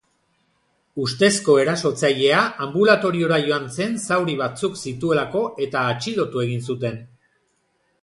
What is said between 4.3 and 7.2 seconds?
batzuk zituelako eta atxilotu egin zuten.